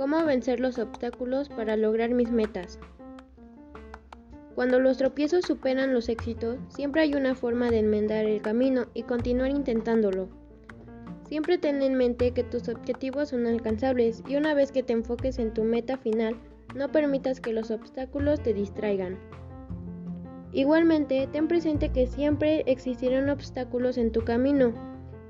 ¿Cómo 0.00 0.24
vencer 0.24 0.60
los 0.60 0.78
obstáculos 0.78 1.50
para 1.50 1.76
lograr 1.76 2.08
mis 2.08 2.30
metas? 2.30 2.78
Cuando 4.54 4.80
los 4.80 4.96
tropiezos 4.96 5.44
superan 5.44 5.92
los 5.92 6.08
éxitos, 6.08 6.56
siempre 6.68 7.02
hay 7.02 7.12
una 7.12 7.34
forma 7.34 7.68
de 7.68 7.80
enmendar 7.80 8.24
el 8.24 8.40
camino 8.40 8.86
y 8.94 9.02
continuar 9.02 9.50
intentándolo. 9.50 10.30
Siempre 11.28 11.58
ten 11.58 11.82
en 11.82 11.96
mente 11.96 12.30
que 12.30 12.42
tus 12.42 12.70
objetivos 12.70 13.28
son 13.28 13.46
alcanzables 13.46 14.22
y 14.26 14.36
una 14.36 14.54
vez 14.54 14.72
que 14.72 14.82
te 14.82 14.94
enfoques 14.94 15.38
en 15.38 15.52
tu 15.52 15.64
meta 15.64 15.98
final, 15.98 16.34
no 16.74 16.90
permitas 16.90 17.38
que 17.42 17.52
los 17.52 17.70
obstáculos 17.70 18.42
te 18.42 18.54
distraigan. 18.54 19.18
Igualmente, 20.54 21.28
ten 21.30 21.46
presente 21.46 21.90
que 21.90 22.06
siempre 22.06 22.62
existirán 22.64 23.28
obstáculos 23.28 23.98
en 23.98 24.12
tu 24.12 24.24
camino, 24.24 24.72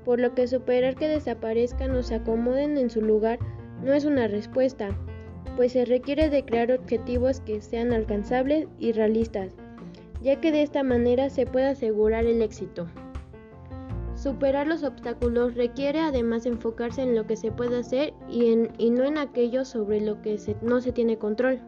por 0.05 0.21
lo 0.21 0.33
que 0.33 0.47
superar 0.47 0.95
que 0.95 1.09
desaparezcan 1.09 1.91
o 1.91 2.03
se 2.03 2.15
acomoden 2.15 2.77
en 2.77 2.89
su 2.89 3.01
lugar 3.01 3.37
no 3.83 3.93
es 3.93 4.05
una 4.05 4.27
respuesta, 4.27 4.89
pues 5.55 5.73
se 5.73 5.85
requiere 5.85 6.29
de 6.29 6.43
crear 6.45 6.71
objetivos 6.71 7.39
que 7.41 7.61
sean 7.61 7.93
alcanzables 7.93 8.67
y 8.79 8.91
realistas, 8.91 9.53
ya 10.21 10.39
que 10.39 10.51
de 10.51 10.63
esta 10.63 10.83
manera 10.83 11.29
se 11.29 11.45
puede 11.45 11.67
asegurar 11.67 12.25
el 12.25 12.41
éxito. 12.41 12.87
Superar 14.15 14.67
los 14.67 14.83
obstáculos 14.83 15.55
requiere 15.55 15.99
además 15.99 16.45
enfocarse 16.45 17.01
en 17.01 17.15
lo 17.15 17.25
que 17.25 17.35
se 17.35 17.51
puede 17.51 17.79
hacer 17.79 18.13
y, 18.29 18.55
no 18.91 19.03
en 19.03 19.17
aquello 19.17 19.65
sobre 19.65 19.99
lo 19.99 20.21
que 20.21 20.37
no 20.61 20.79
se 20.79 20.91
tiene 20.91 21.17
control. 21.17 21.59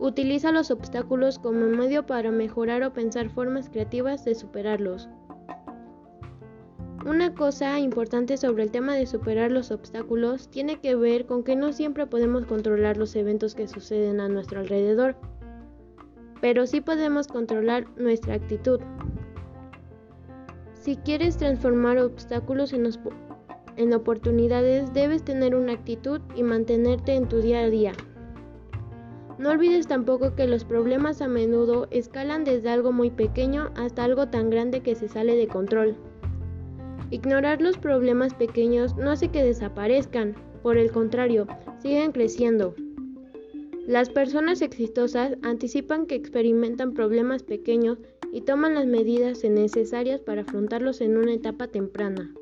Utiliza 0.00 0.50
los 0.50 0.72
obstáculos 0.72 1.38
como 1.38 1.66
medio 1.66 2.06
para 2.06 2.32
mejorar 2.32 2.82
o 2.82 2.92
pensar 2.92 3.30
formas 3.30 3.70
creativas 3.70 4.24
de 4.24 4.34
superarlos. 4.34 5.08
Una 7.06 7.34
cosa 7.34 7.78
importante 7.80 8.38
sobre 8.38 8.62
el 8.62 8.70
tema 8.70 8.94
de 8.94 9.06
superar 9.06 9.52
los 9.52 9.70
obstáculos 9.70 10.48
tiene 10.48 10.80
que 10.80 10.96
ver 10.96 11.26
con 11.26 11.44
que 11.44 11.54
no 11.54 11.74
siempre 11.74 12.06
podemos 12.06 12.46
controlar 12.46 12.96
los 12.96 13.14
eventos 13.14 13.54
que 13.54 13.68
suceden 13.68 14.20
a 14.20 14.28
nuestro 14.30 14.60
alrededor, 14.60 15.14
pero 16.40 16.66
sí 16.66 16.80
podemos 16.80 17.28
controlar 17.28 17.84
nuestra 17.98 18.36
actitud. 18.36 18.80
Si 20.72 20.96
quieres 20.96 21.36
transformar 21.36 21.98
obstáculos 21.98 22.72
en, 22.72 23.92
oportunidades, 23.92 24.94
debes 24.94 25.22
tener 25.26 25.54
una 25.54 25.74
actitud 25.74 26.22
y 26.34 26.42
mantenerte 26.42 27.12
en 27.16 27.28
tu 27.28 27.42
día 27.42 27.60
a 27.60 27.68
día. 27.68 27.92
No 29.36 29.50
olvides 29.50 29.88
tampoco 29.88 30.34
que 30.34 30.46
los 30.46 30.64
problemas 30.64 31.20
a 31.20 31.28
menudo 31.28 31.86
escalan 31.90 32.44
desde 32.44 32.70
algo 32.70 32.92
muy 32.92 33.10
pequeño 33.10 33.72
hasta 33.76 34.04
algo 34.04 34.28
tan 34.28 34.48
grande 34.48 34.80
que 34.80 34.94
se 34.94 35.08
sale 35.08 35.36
de 35.36 35.48
control. 35.48 35.98
Ignorar 37.10 37.60
los 37.60 37.78
problemas 37.78 38.34
pequeños 38.34 38.96
no 38.96 39.10
hace 39.10 39.28
que 39.28 39.44
desaparezcan, 39.44 40.34
por 40.62 40.78
el 40.78 40.90
contrario, 40.90 41.46
siguen 41.80 42.12
creciendo. 42.12 42.74
Las 43.86 44.08
personas 44.08 44.62
exitosas 44.62 45.36
anticipan 45.42 46.06
que 46.06 46.14
experimentan 46.14 46.94
problemas 46.94 47.42
pequeños 47.42 47.98
y 48.32 48.40
toman 48.40 48.74
las 48.74 48.86
medidas 48.86 49.44
necesarias 49.44 50.20
para 50.20 50.42
afrontarlos 50.42 51.00
en 51.02 51.18
una 51.18 51.34
etapa 51.34 51.68
temprana. 51.68 52.34